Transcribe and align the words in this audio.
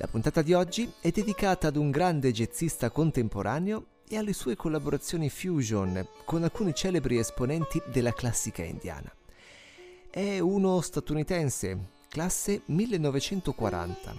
La 0.00 0.06
puntata 0.06 0.42
di 0.42 0.52
oggi 0.52 0.88
è 1.00 1.10
dedicata 1.10 1.66
ad 1.66 1.76
un 1.76 1.90
grande 1.90 2.30
jazzista 2.30 2.88
contemporaneo 2.88 3.86
e 4.08 4.16
alle 4.16 4.32
sue 4.32 4.54
collaborazioni 4.54 5.28
fusion 5.28 6.06
con 6.24 6.44
alcuni 6.44 6.72
celebri 6.72 7.18
esponenti 7.18 7.82
della 7.90 8.12
classica 8.12 8.62
indiana. 8.62 9.12
È 10.08 10.38
uno 10.38 10.80
statunitense, 10.82 11.88
classe 12.08 12.62
1940. 12.66 14.16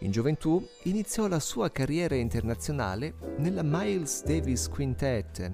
In 0.00 0.10
gioventù 0.10 0.66
iniziò 0.84 1.28
la 1.28 1.38
sua 1.38 1.70
carriera 1.70 2.16
internazionale 2.16 3.14
nella 3.36 3.62
Miles 3.62 4.24
Davis 4.24 4.66
Quintet. 4.66 5.52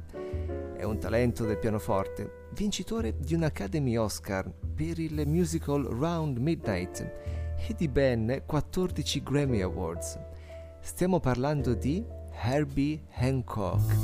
È 0.78 0.82
un 0.82 0.98
talento 0.98 1.44
del 1.44 1.58
pianoforte, 1.58 2.46
vincitore 2.54 3.18
di 3.18 3.34
un 3.34 3.42
Academy 3.42 3.96
Oscar 3.98 4.50
per 4.50 4.98
il 4.98 5.26
musical 5.26 5.82
Round 5.82 6.38
Midnight 6.38 7.37
e 7.66 7.74
di 7.76 7.88
ben 7.88 8.42
14 8.46 9.22
Grammy 9.22 9.60
Awards. 9.60 10.18
Stiamo 10.80 11.20
parlando 11.20 11.74
di 11.74 12.04
Herbie 12.32 13.02
Hancock. 13.14 13.96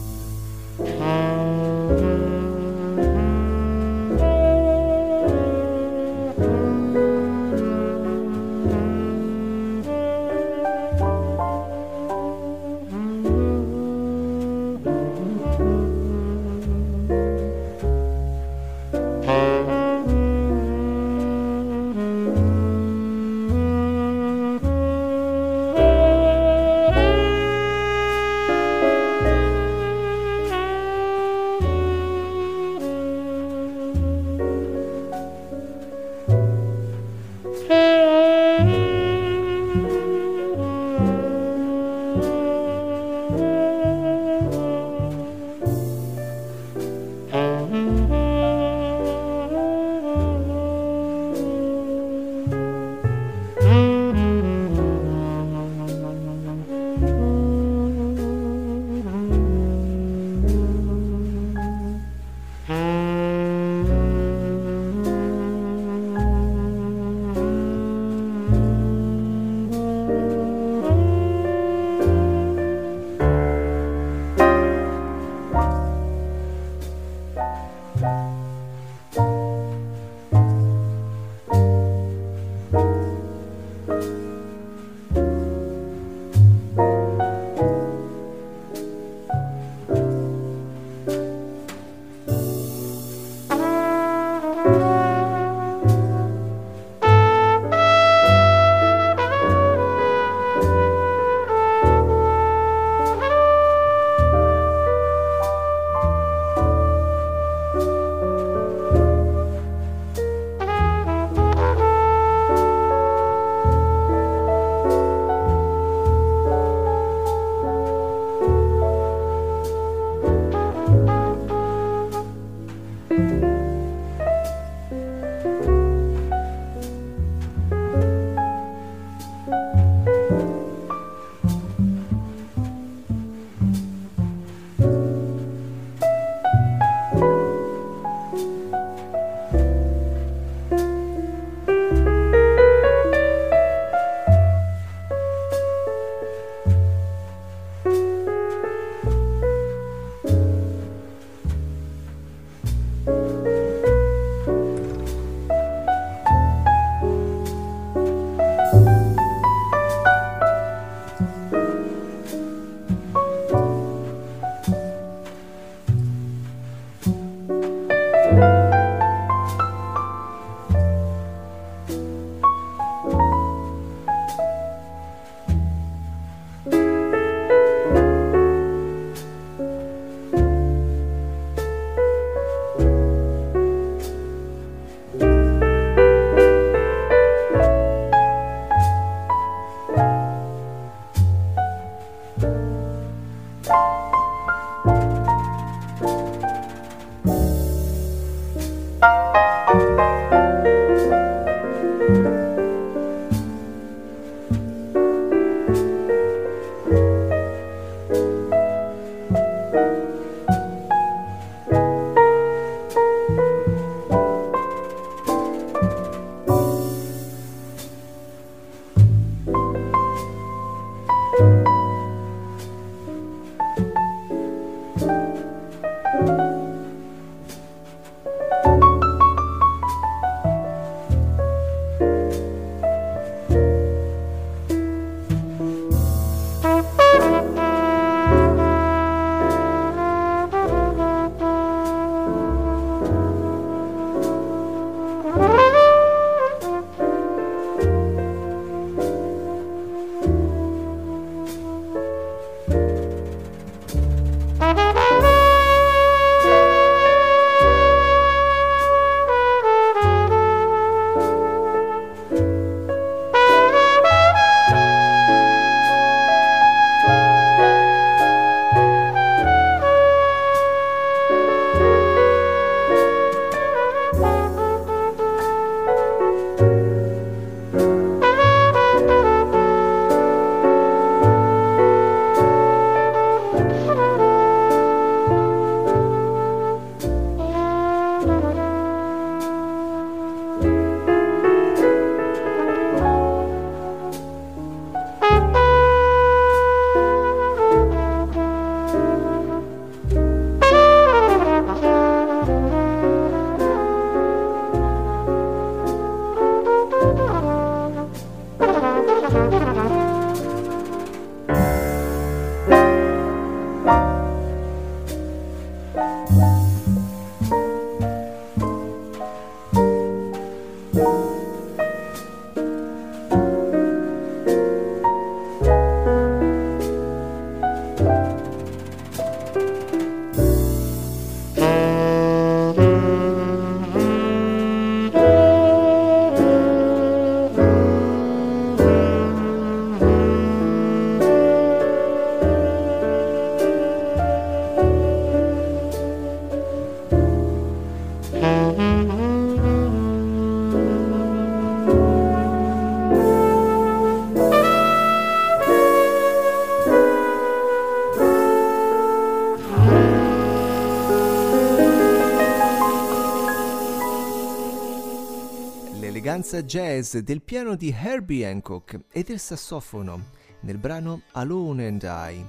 Danza 366.44 366.62
jazz 366.62 367.16
del 367.16 367.40
piano 367.40 367.74
di 367.74 367.88
Herbie 367.88 368.46
Hancock 368.46 369.00
e 369.10 369.22
del 369.22 369.38
sassofono 369.38 370.24
nel 370.60 370.76
brano 370.76 371.22
Alone 371.32 371.86
and 371.86 372.02
I. 372.02 372.44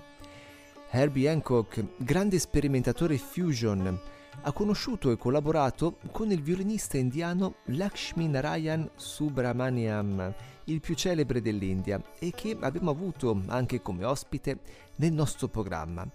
Herbie 0.89 1.29
Hancock, 1.29 1.81
grande 1.95 2.37
sperimentatore 2.37 3.17
fusion, 3.17 3.97
ha 4.41 4.51
conosciuto 4.51 5.11
e 5.11 5.17
collaborato 5.17 5.99
con 6.11 6.29
il 6.29 6.41
violinista 6.41 6.97
indiano 6.97 7.55
Lakshmi 7.67 8.27
Narayan 8.27 8.89
Subramaniam, 8.95 10.33
il 10.65 10.81
più 10.81 10.93
celebre 10.93 11.41
dell'India, 11.41 12.03
e 12.19 12.31
che 12.35 12.57
abbiamo 12.59 12.91
avuto 12.91 13.43
anche 13.47 13.81
come 13.81 14.03
ospite 14.03 14.59
nel 14.97 15.13
nostro 15.13 15.47
programma. 15.47 16.05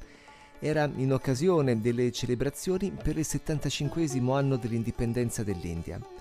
Era 0.59 0.85
in 0.97 1.15
occasione 1.15 1.81
delle 1.81 2.13
celebrazioni 2.13 2.91
per 2.91 3.17
il 3.17 3.25
75 3.25 4.07
anno 4.29 4.57
dell'indipendenza 4.57 5.43
dell'India. 5.43 6.20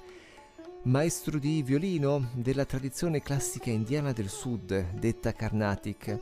Maestro 0.83 1.39
di 1.39 1.61
violino 1.61 2.29
della 2.33 2.63
tradizione 2.63 3.21
classica 3.21 3.69
indiana 3.69 4.13
del 4.13 4.29
sud, 4.29 4.93
detta 4.93 5.33
Carnatic, 5.33 6.17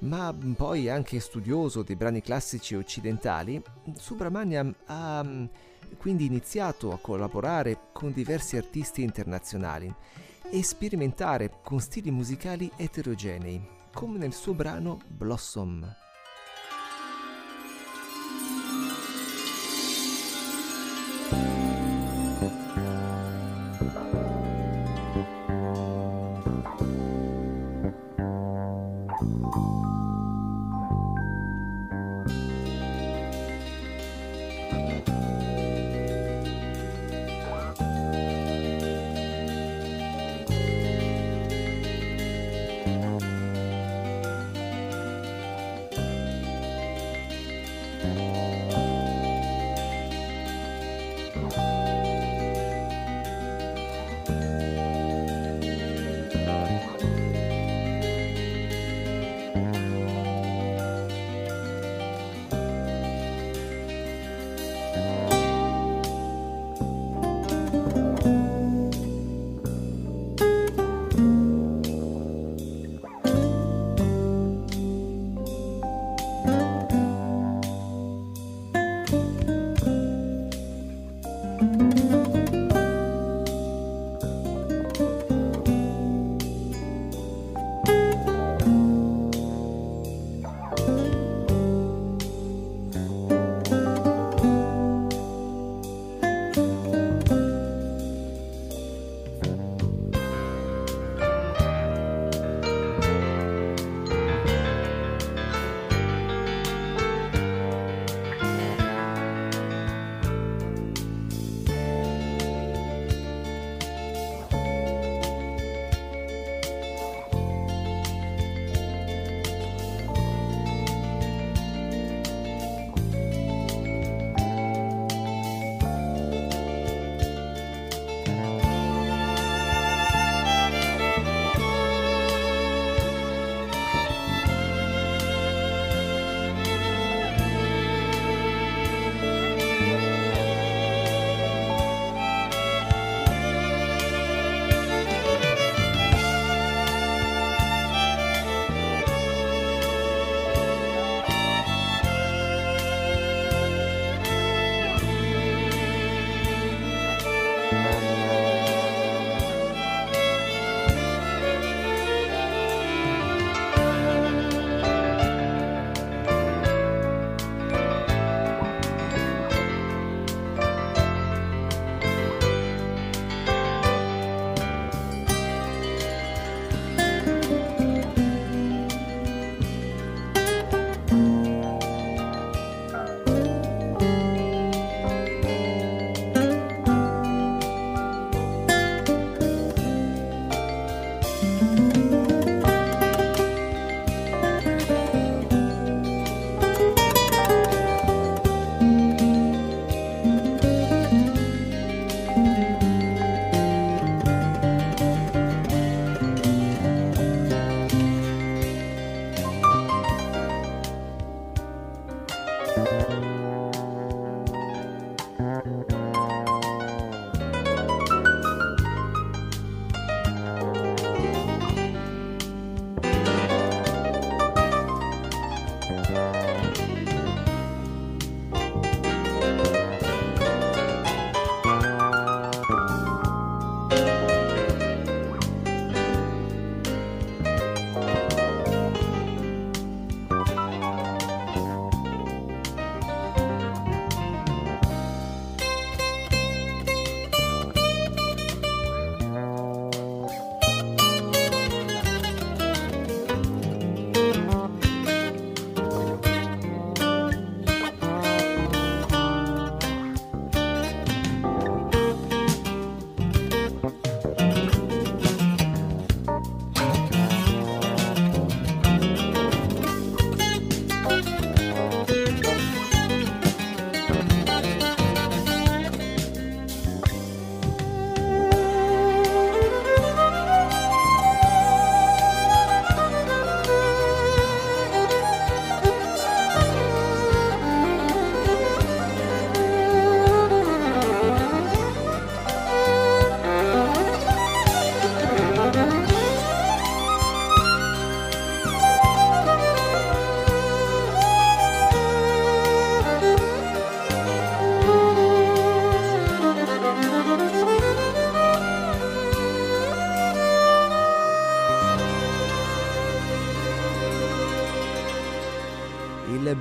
ma 0.00 0.36
poi 0.56 0.88
anche 0.88 1.20
studioso 1.20 1.84
dei 1.84 1.94
brani 1.94 2.20
classici 2.20 2.74
occidentali, 2.74 3.62
Subramaniam 3.94 4.74
ha 4.86 5.22
mm, 5.22 5.44
quindi 5.96 6.26
iniziato 6.26 6.92
a 6.92 6.98
collaborare 6.98 7.90
con 7.92 8.12
diversi 8.12 8.56
artisti 8.56 9.02
internazionali 9.02 9.94
e 10.50 10.62
sperimentare 10.64 11.58
con 11.62 11.78
stili 11.78 12.10
musicali 12.10 12.68
eterogenei, 12.76 13.64
come 13.92 14.18
nel 14.18 14.32
suo 14.32 14.54
brano 14.54 15.00
Blossom. 15.06 15.86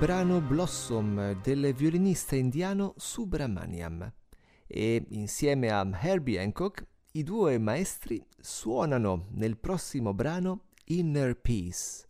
Brano 0.10 0.42
Blossom 0.42 1.39
del 1.44 1.72
violinista 1.72 2.36
indiano 2.36 2.96
Subramaniam 2.98 4.12
e 4.66 5.06
insieme 5.10 5.70
a 5.70 5.88
Herbie 6.01 6.42
Hancock 6.42 6.84
i 7.12 7.22
due 7.22 7.60
maestri 7.60 8.20
suonano 8.39 9.28
nel 9.34 9.60
prossimo 9.60 10.16
brano 10.16 10.63
Inner 10.86 11.39
Peace. 11.39 12.08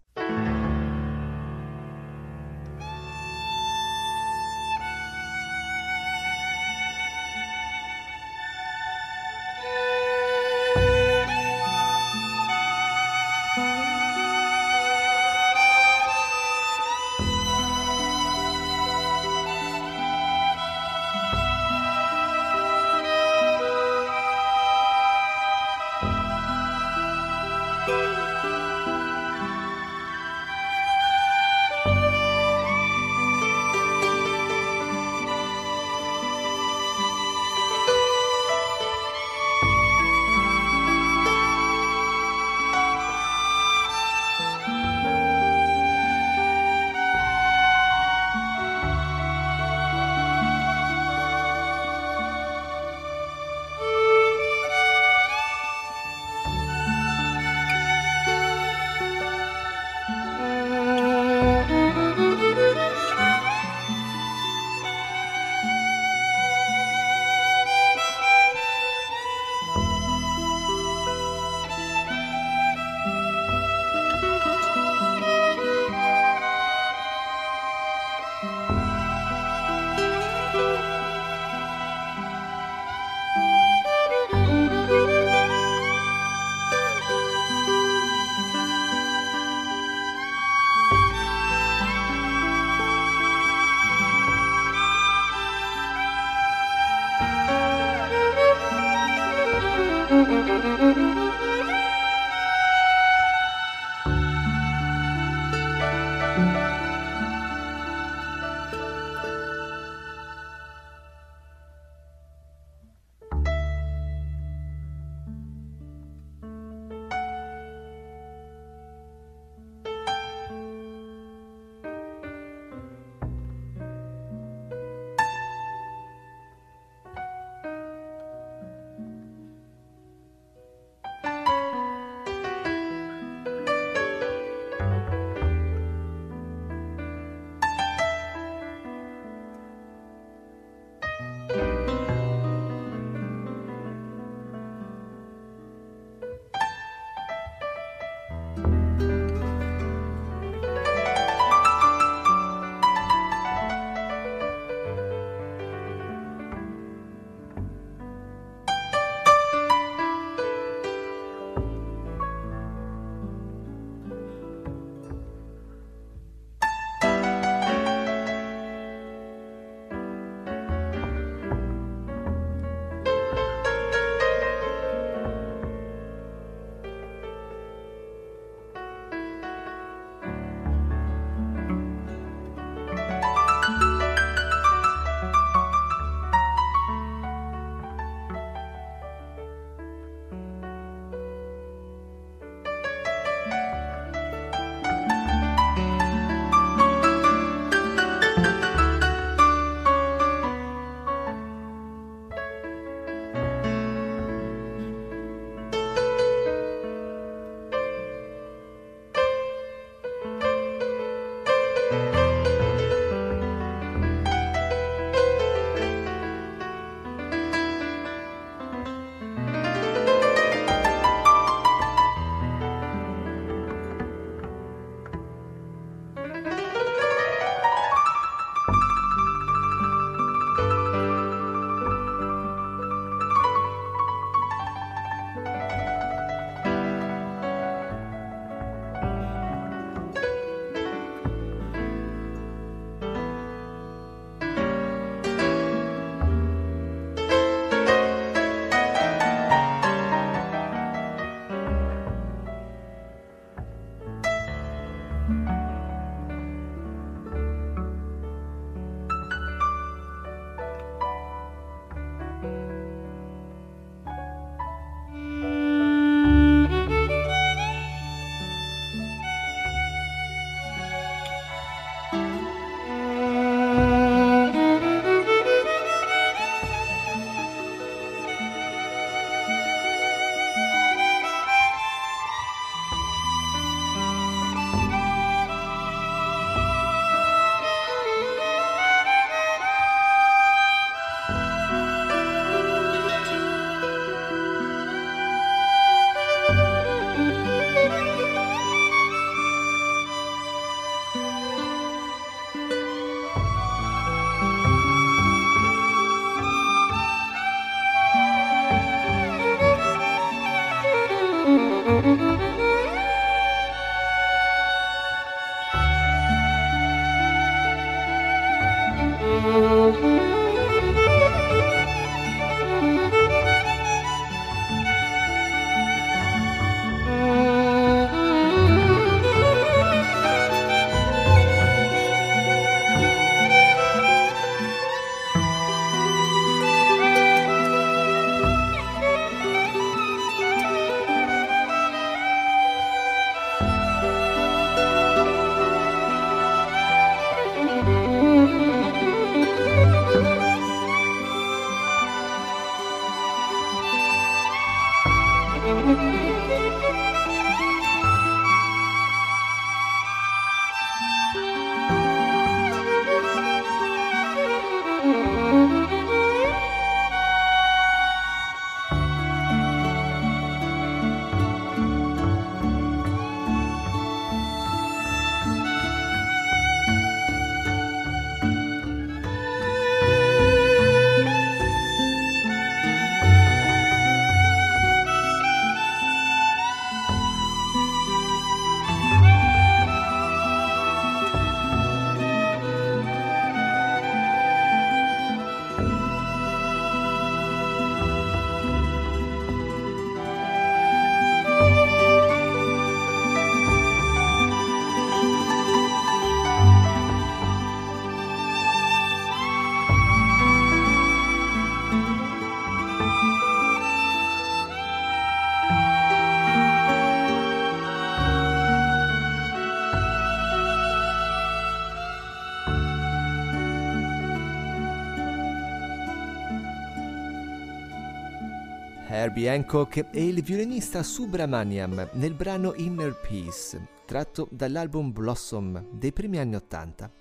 Herbie 429.30 429.50
Hancock 429.52 430.08
e 430.12 430.26
il 430.26 430.42
violinista 430.42 431.04
Subramaniam 431.04 432.10
nel 432.14 432.34
brano 432.34 432.74
Inner 432.78 433.14
Peace, 433.14 433.80
tratto 434.06 434.48
dall'album 434.50 435.12
Blossom 435.12 435.86
dei 435.92 436.12
primi 436.12 436.40
anni 436.40 436.56
Ottanta. 436.56 437.12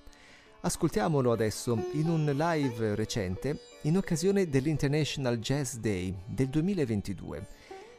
Ascoltiamolo 0.62 1.30
adesso 1.32 1.78
in 1.92 2.08
un 2.08 2.24
live 2.24 2.94
recente 2.94 3.60
in 3.82 3.98
occasione 3.98 4.48
dell'International 4.48 5.36
Jazz 5.36 5.74
Day 5.74 6.14
del 6.24 6.48
2022, 6.48 7.46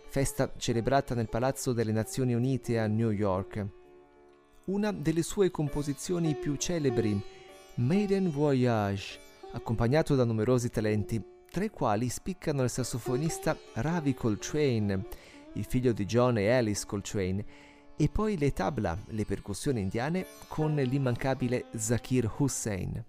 festa 0.07 0.51
celebrata 0.57 1.13
nel 1.13 1.29
Palazzo 1.29 1.71
delle 1.71 1.91
Nazioni 1.91 2.33
Unite 2.33 2.79
a 2.79 2.87
New 2.87 3.11
York. 3.11 3.63
Una 4.65 4.91
delle 4.91 5.21
sue 5.21 5.51
composizioni 5.51 6.33
più 6.33 6.55
celebri, 6.55 7.21
Maiden 7.75 8.31
Voyage, 8.31 9.19
accompagnato 9.51 10.15
da 10.15 10.23
numerosi 10.23 10.71
talenti, 10.71 11.37
tra 11.49 11.63
i 11.63 11.69
quali 11.69 12.09
spiccano 12.09 12.63
il 12.63 12.69
sassofonista 12.69 13.57
Ravi 13.73 14.13
Coltrane, 14.13 15.05
il 15.53 15.65
figlio 15.65 15.91
di 15.91 16.05
John 16.05 16.37
e 16.37 16.51
Alice 16.51 16.85
Coltrane, 16.85 17.45
e 17.97 18.07
poi 18.07 18.37
le 18.37 18.53
tabla, 18.53 18.97
le 19.07 19.25
percussioni 19.25 19.81
indiane, 19.81 20.25
con 20.47 20.75
l'immancabile 20.75 21.65
Zakir 21.75 22.31
Hussain. 22.37 23.03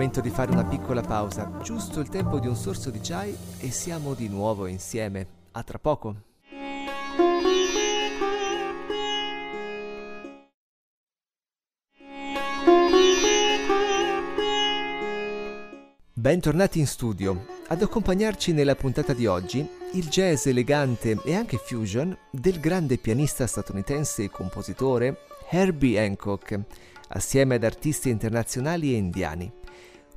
Momento 0.00 0.22
di 0.22 0.30
fare 0.30 0.50
una 0.50 0.64
piccola 0.64 1.02
pausa, 1.02 1.58
giusto 1.62 2.00
il 2.00 2.08
tempo 2.08 2.38
di 2.38 2.46
un 2.46 2.56
sorso 2.56 2.88
di 2.88 3.00
chai 3.02 3.36
e 3.58 3.70
siamo 3.70 4.14
di 4.14 4.28
nuovo 4.28 4.66
insieme. 4.66 5.26
A 5.52 5.62
tra 5.62 5.78
poco. 5.78 6.16
Bentornati 16.14 16.78
in 16.78 16.86
studio. 16.86 17.44
Ad 17.68 17.82
accompagnarci 17.82 18.54
nella 18.54 18.76
puntata 18.76 19.12
di 19.12 19.26
oggi 19.26 19.68
il 19.92 20.08
jazz 20.08 20.46
elegante 20.46 21.18
e 21.26 21.34
anche 21.34 21.58
fusion 21.58 22.16
del 22.30 22.58
grande 22.58 22.96
pianista 22.96 23.46
statunitense 23.46 24.22
e 24.22 24.30
compositore 24.30 25.26
Herbie 25.50 26.00
Hancock, 26.00 26.58
assieme 27.08 27.56
ad 27.56 27.64
artisti 27.64 28.08
internazionali 28.08 28.94
e 28.94 28.96
indiani. 28.96 29.58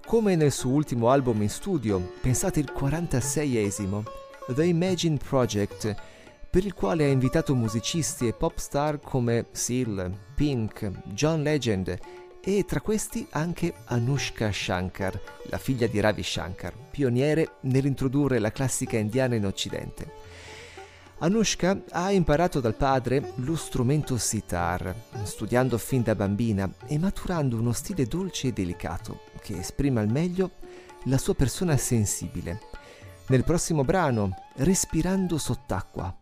Come 0.05 0.35
nel 0.35 0.51
suo 0.51 0.71
ultimo 0.71 1.09
album 1.09 1.41
in 1.41 1.49
studio, 1.49 1.99
pensate 2.21 2.59
il 2.59 2.71
46esimo, 2.75 4.03
The 4.53 4.65
Imagine 4.65 5.17
Project, 5.17 5.95
per 6.49 6.65
il 6.65 6.73
quale 6.73 7.05
ha 7.05 7.07
invitato 7.07 7.55
musicisti 7.55 8.27
e 8.27 8.33
pop 8.33 8.57
star 8.57 8.99
come 8.99 9.47
Seal, 9.51 10.15
Pink, 10.35 10.91
John 11.05 11.41
Legend 11.41 11.97
e 12.43 12.65
tra 12.65 12.81
questi 12.81 13.25
anche 13.31 13.73
Anushka 13.85 14.51
Shankar, 14.51 15.19
la 15.45 15.57
figlia 15.57 15.87
di 15.87 15.99
Ravi 15.99 16.21
Shankar, 16.21 16.73
pioniere 16.91 17.53
nell'introdurre 17.61 18.37
la 18.37 18.51
classica 18.51 18.97
indiana 18.97 19.35
in 19.35 19.45
Occidente. 19.45 20.32
Anushka 21.19 21.83
ha 21.91 22.11
imparato 22.11 22.59
dal 22.59 22.75
padre 22.75 23.33
lo 23.35 23.55
strumento 23.55 24.17
sitar, 24.17 24.93
studiando 25.23 25.77
fin 25.77 26.03
da 26.03 26.15
bambina 26.15 26.69
e 26.85 26.97
maturando 26.97 27.57
uno 27.57 27.71
stile 27.71 28.05
dolce 28.05 28.47
e 28.47 28.53
delicato 28.53 29.21
che 29.41 29.57
esprime 29.59 30.01
al 30.01 30.09
meglio 30.09 30.51
la 31.05 31.17
sua 31.17 31.33
persona 31.33 31.77
sensibile. 31.77 32.59
Nel 33.27 33.43
prossimo 33.43 33.83
brano, 33.83 34.35
Respirando 34.55 35.39
sott'acqua, 35.39 36.15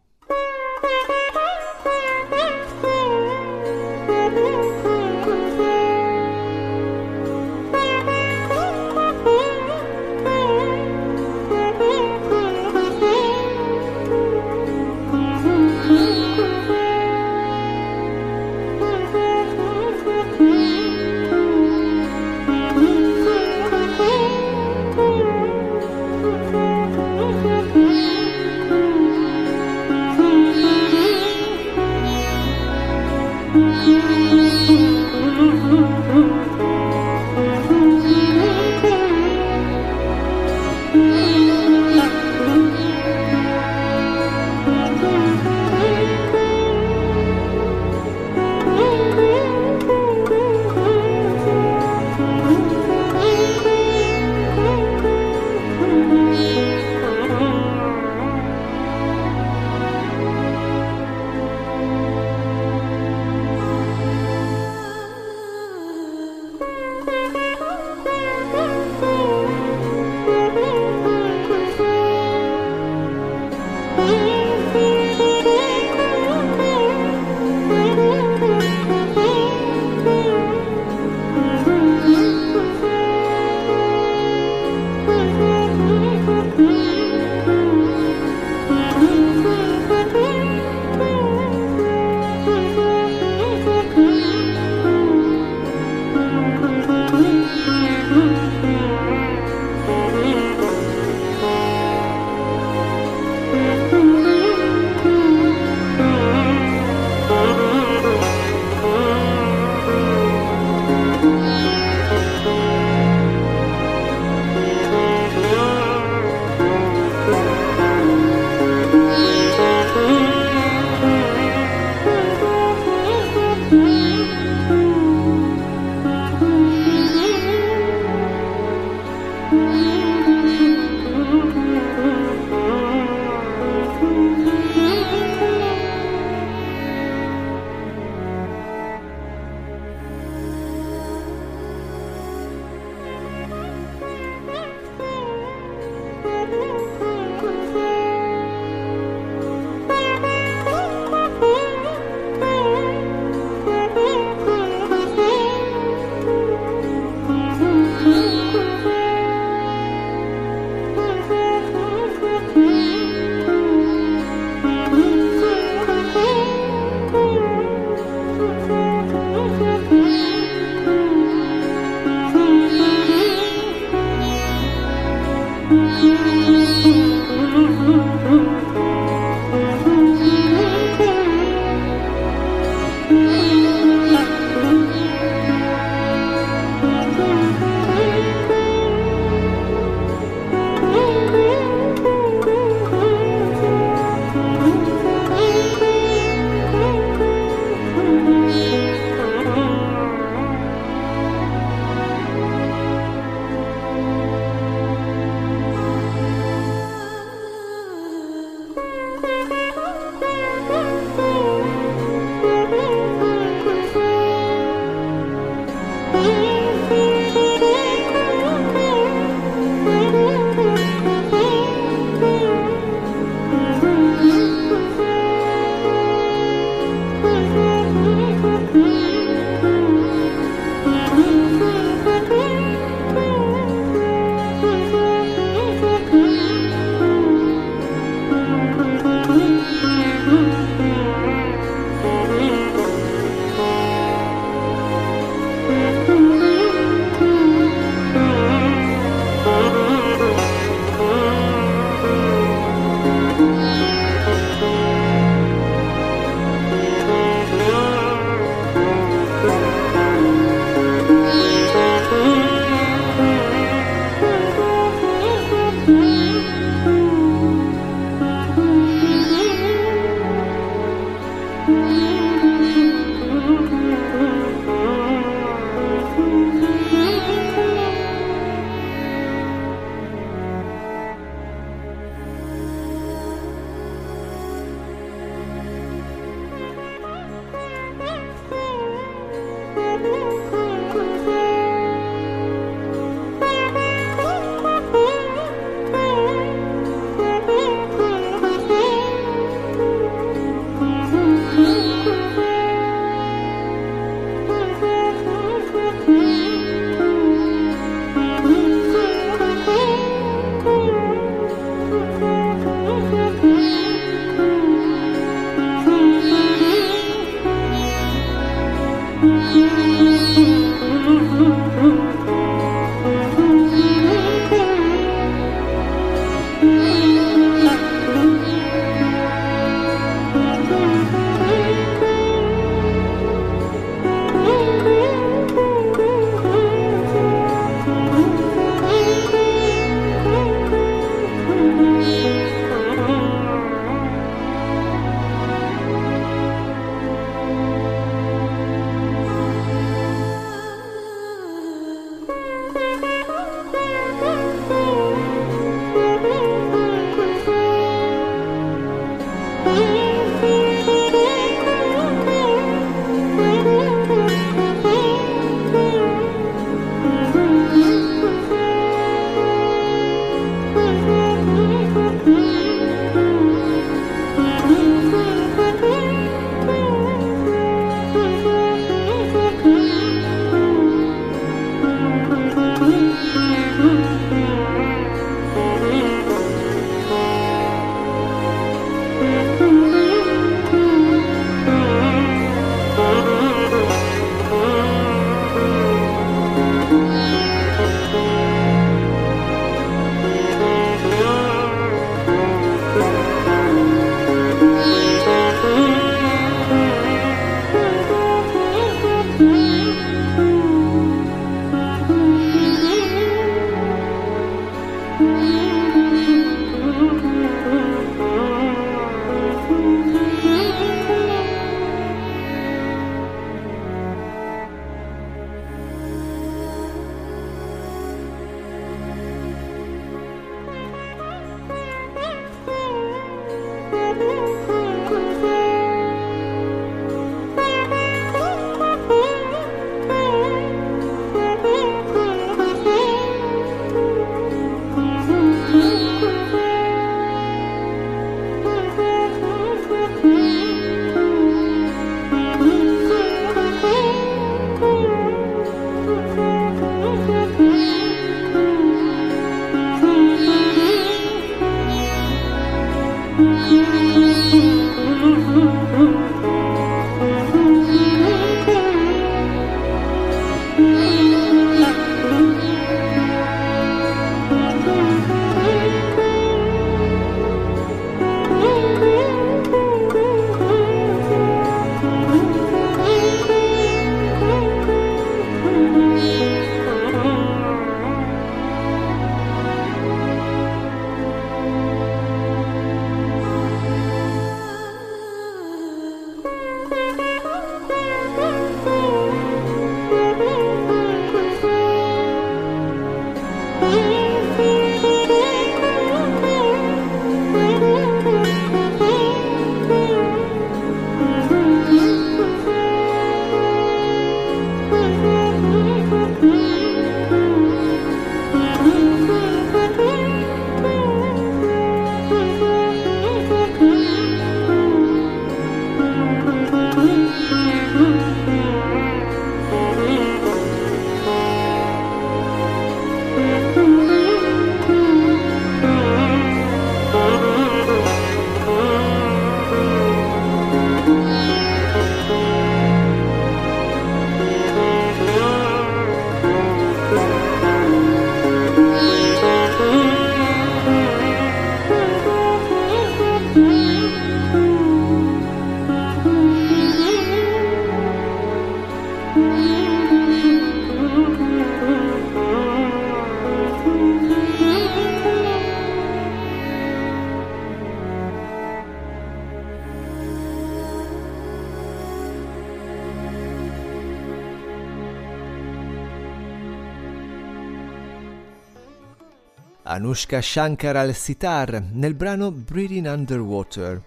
Anushka 580.01 580.41
Shankar 580.41 580.95
al 580.95 581.13
sitar 581.13 581.79
nel 581.93 582.15
brano 582.15 582.49
Breathing 582.51 583.05
Underwater. 583.05 584.01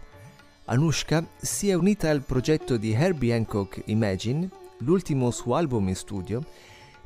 Anushka 0.65 1.25
si 1.37 1.71
è 1.71 1.75
unita 1.75 2.11
al 2.11 2.23
progetto 2.23 2.77
di 2.77 2.91
Herbie 2.91 3.33
Hancock 3.33 3.81
Imagine, 3.85 4.49
l'ultimo 4.79 5.31
suo 5.31 5.55
album 5.55 5.87
in 5.87 5.95
studio, 5.95 6.45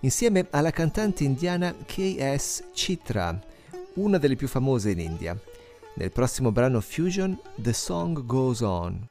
insieme 0.00 0.46
alla 0.48 0.70
cantante 0.70 1.22
indiana 1.22 1.74
K.S. 1.84 2.70
Chitra, 2.72 3.38
una 3.96 4.16
delle 4.16 4.36
più 4.36 4.48
famose 4.48 4.92
in 4.92 5.00
India. 5.00 5.38
Nel 5.96 6.10
prossimo 6.10 6.50
brano 6.50 6.80
Fusion, 6.80 7.38
The 7.56 7.74
Song 7.74 8.24
Goes 8.24 8.62
On. 8.62 9.06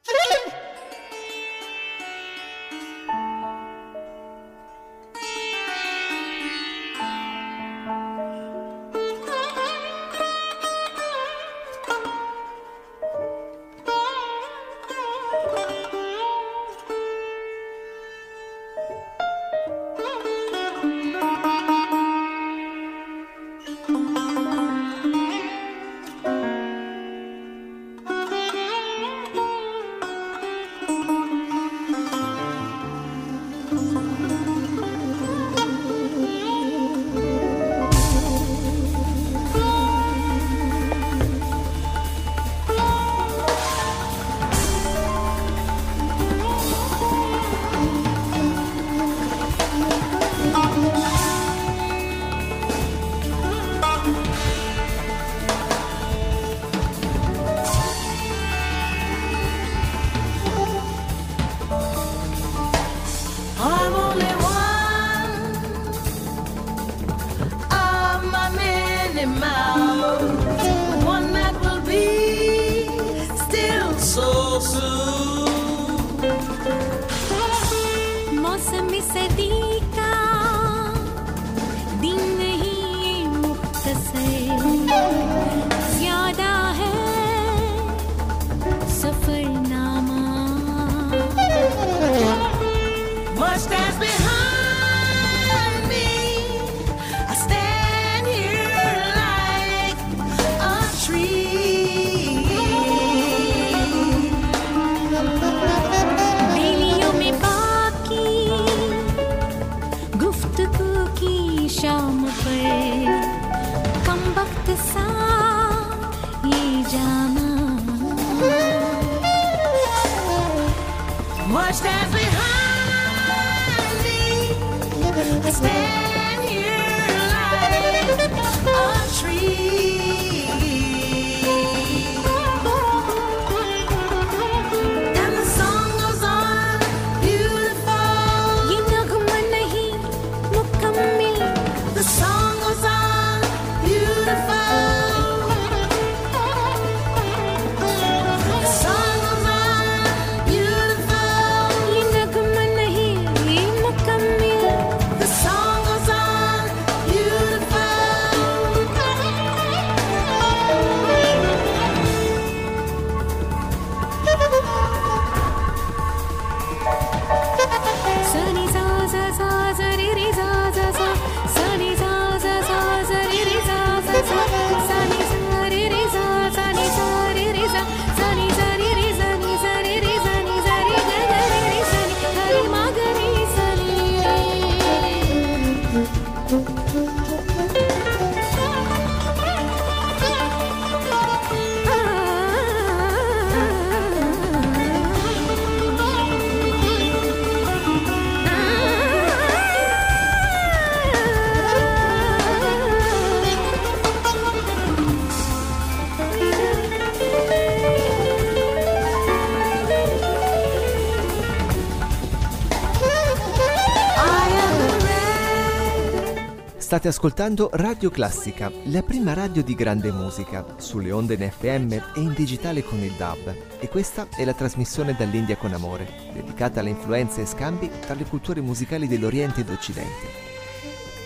State 216.88 217.08
ascoltando 217.08 217.68
Radio 217.74 218.08
Classica, 218.08 218.72
la 218.84 219.02
prima 219.02 219.34
radio 219.34 219.62
di 219.62 219.74
grande 219.74 220.10
musica, 220.10 220.64
sulle 220.78 221.12
onde 221.12 221.34
in 221.34 221.50
FM 221.50 221.92
e 221.92 222.02
in 222.14 222.32
digitale 222.32 222.82
con 222.82 222.98
il 223.00 223.12
DAB. 223.12 223.54
E 223.78 223.90
questa 223.90 224.26
è 224.34 224.42
la 224.46 224.54
trasmissione 224.54 225.14
dall'India 225.14 225.58
con 225.58 225.74
amore, 225.74 226.08
dedicata 226.32 226.80
alle 226.80 226.88
influenze 226.88 227.42
e 227.42 227.46
scambi 227.46 227.90
tra 228.00 228.14
le 228.14 228.24
culture 228.24 228.62
musicali 228.62 229.06
dell'Oriente 229.06 229.60
ed 229.60 229.68
Occidente. 229.68 230.28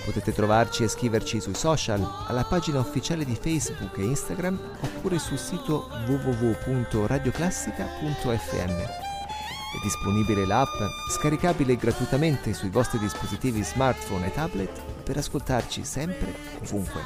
Potete 0.04 0.32
trovarci 0.32 0.82
e 0.82 0.88
scriverci 0.88 1.40
sui 1.40 1.54
social, 1.54 2.04
alla 2.26 2.42
pagina 2.42 2.80
ufficiale 2.80 3.24
di 3.24 3.38
Facebook 3.40 3.96
e 3.98 4.02
Instagram 4.02 4.58
oppure 4.80 5.20
sul 5.20 5.38
sito 5.38 5.88
www.radioclassica.fm. 6.08 9.01
È 9.74 9.78
disponibile 9.82 10.44
l'app, 10.44 10.80
scaricabile 11.08 11.76
gratuitamente 11.76 12.52
sui 12.52 12.68
vostri 12.68 12.98
dispositivi 12.98 13.62
smartphone 13.62 14.26
e 14.26 14.32
tablet 14.32 14.82
per 15.02 15.16
ascoltarci 15.16 15.82
sempre, 15.82 16.34
ovunque. 16.62 17.00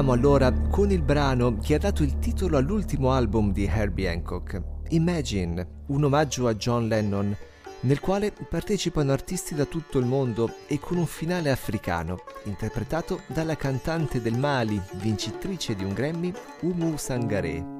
Partiamo 0.00 0.18
allora 0.18 0.50
con 0.50 0.90
il 0.90 1.02
brano 1.02 1.58
che 1.58 1.74
ha 1.74 1.78
dato 1.78 2.02
il 2.02 2.18
titolo 2.18 2.56
all'ultimo 2.56 3.12
album 3.12 3.52
di 3.52 3.66
Herbie 3.66 4.08
Hancock, 4.08 4.62
Imagine, 4.88 5.82
un 5.88 6.04
omaggio 6.04 6.48
a 6.48 6.54
John 6.54 6.88
Lennon, 6.88 7.36
nel 7.80 8.00
quale 8.00 8.32
partecipano 8.32 9.12
artisti 9.12 9.54
da 9.54 9.66
tutto 9.66 9.98
il 9.98 10.06
mondo 10.06 10.54
e 10.68 10.78
con 10.78 10.96
un 10.96 11.04
finale 11.04 11.50
africano, 11.50 12.22
interpretato 12.44 13.20
dalla 13.26 13.56
cantante 13.56 14.22
del 14.22 14.38
Mali, 14.38 14.80
vincitrice 14.92 15.74
di 15.74 15.84
un 15.84 15.92
Grammy, 15.92 16.32
Umu 16.62 16.96
Sangare. 16.96 17.79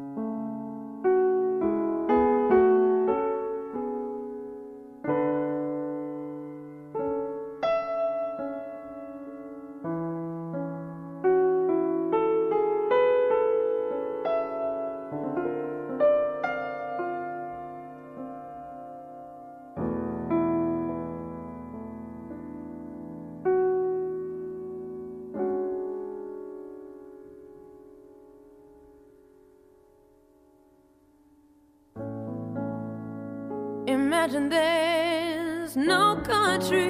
true. 36.61 36.90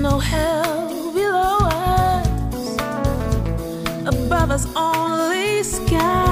no 0.00 0.18
hell 0.18 1.12
below 1.12 1.58
us, 1.60 2.76
above 4.06 4.50
us 4.50 4.66
only 4.74 5.62
sky. 5.62 6.29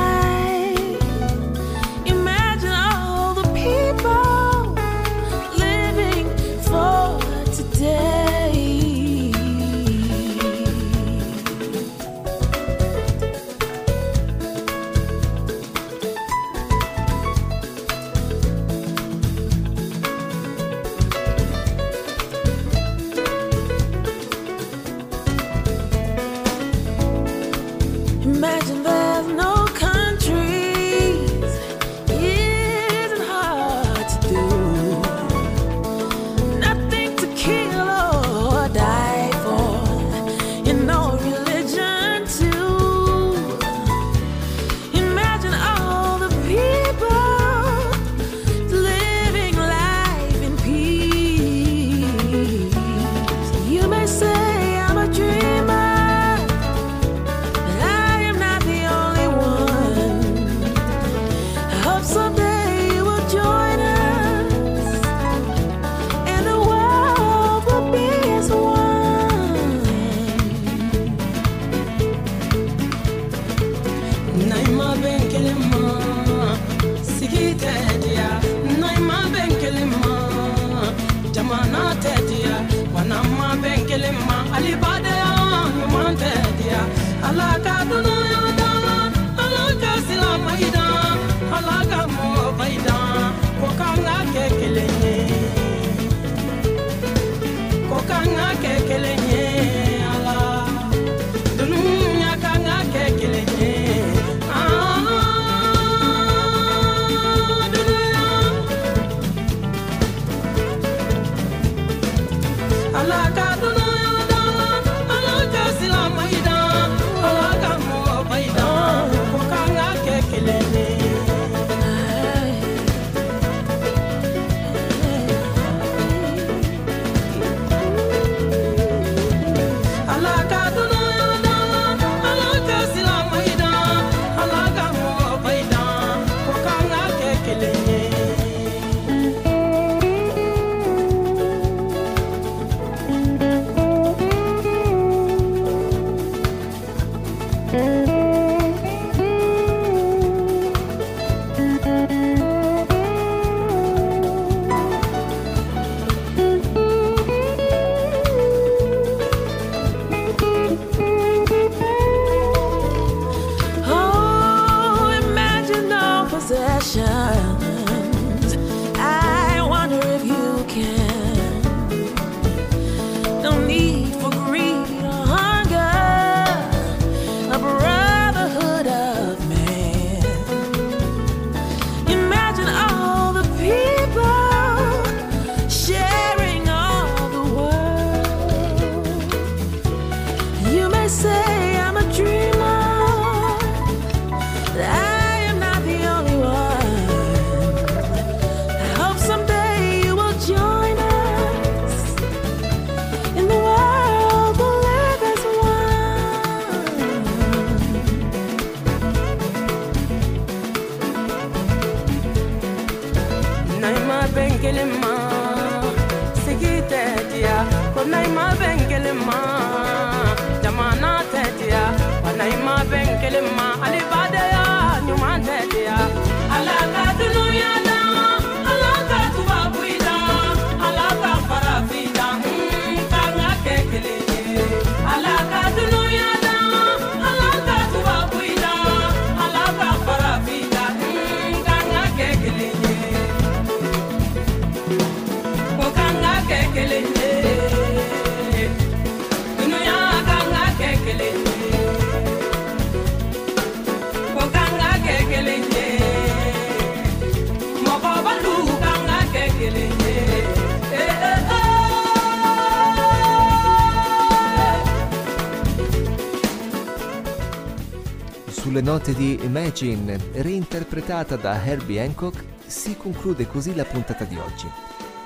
Imagine, 269.49 270.19
reinterpretata 270.33 271.37
da 271.37 271.65
Herbie 271.65 272.03
Hancock, 272.03 272.45
si 272.67 272.99
conclude 272.99 273.47
così 273.47 273.75
la 273.75 273.87
puntata 273.87 274.25
di 274.25 274.37
oggi. 274.37 274.69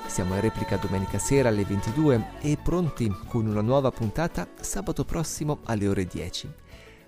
Siamo 0.06 0.36
in 0.36 0.40
replica 0.40 0.76
domenica 0.76 1.18
sera 1.18 1.48
alle 1.48 1.64
22 1.64 2.26
e 2.40 2.56
pronti 2.62 3.12
con 3.26 3.48
una 3.48 3.62
nuova 3.62 3.90
puntata 3.90 4.46
sabato 4.60 5.04
prossimo 5.04 5.58
alle 5.64 5.88
ore 5.88 6.04
10. 6.04 6.48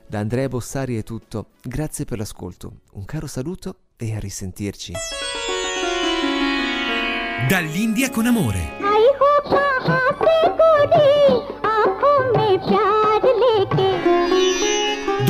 Da 0.08 0.18
Andrea 0.18 0.48
Bossari 0.48 0.98
è 0.98 1.04
tutto, 1.04 1.50
grazie 1.62 2.04
per 2.04 2.18
l'ascolto, 2.18 2.80
un 2.94 3.04
caro 3.04 3.28
saluto 3.28 3.76
e 3.96 4.16
a 4.16 4.18
risentirci. 4.18 4.94
Dall'India 7.48 8.10
con 8.10 8.26
amore. 8.26 8.58
I 8.80 9.06
hope 9.20 9.64